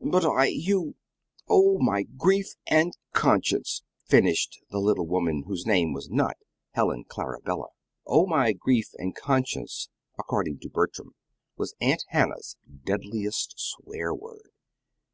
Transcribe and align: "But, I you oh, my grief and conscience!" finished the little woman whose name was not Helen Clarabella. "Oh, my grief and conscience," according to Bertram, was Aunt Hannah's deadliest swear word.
"But, 0.00 0.24
I 0.24 0.46
you 0.46 0.94
oh, 1.50 1.76
my 1.78 2.04
grief 2.04 2.54
and 2.66 2.96
conscience!" 3.12 3.82
finished 4.06 4.58
the 4.70 4.78
little 4.78 5.06
woman 5.06 5.42
whose 5.46 5.66
name 5.66 5.92
was 5.92 6.08
not 6.08 6.38
Helen 6.70 7.04
Clarabella. 7.06 7.66
"Oh, 8.06 8.24
my 8.26 8.54
grief 8.54 8.88
and 8.96 9.14
conscience," 9.14 9.90
according 10.18 10.60
to 10.60 10.70
Bertram, 10.70 11.14
was 11.58 11.74
Aunt 11.78 12.06
Hannah's 12.08 12.56
deadliest 12.86 13.52
swear 13.60 14.14
word. 14.14 14.48